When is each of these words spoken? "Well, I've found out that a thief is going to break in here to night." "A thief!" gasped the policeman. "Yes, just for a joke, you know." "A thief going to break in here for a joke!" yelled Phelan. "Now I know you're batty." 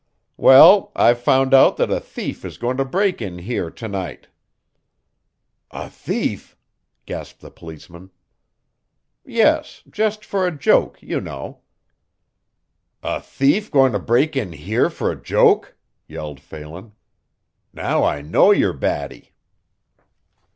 "Well, 0.35 0.91
I've 0.95 1.21
found 1.21 1.53
out 1.53 1.77
that 1.77 1.91
a 1.91 1.99
thief 1.99 2.43
is 2.43 2.57
going 2.57 2.75
to 2.77 2.83
break 2.85 3.21
in 3.21 3.37
here 3.37 3.69
to 3.69 3.87
night." 3.87 4.29
"A 5.69 5.91
thief!" 5.91 6.57
gasped 7.05 7.39
the 7.39 7.51
policeman. 7.51 8.09
"Yes, 9.23 9.83
just 9.87 10.25
for 10.25 10.47
a 10.47 10.57
joke, 10.57 10.97
you 11.03 11.21
know." 11.21 11.59
"A 13.03 13.21
thief 13.21 13.69
going 13.69 13.91
to 13.91 13.99
break 13.99 14.35
in 14.35 14.53
here 14.53 14.89
for 14.89 15.11
a 15.11 15.21
joke!" 15.21 15.77
yelled 16.07 16.39
Phelan. 16.39 16.93
"Now 17.71 18.03
I 18.03 18.23
know 18.23 18.49
you're 18.49 18.73
batty." 18.73 19.33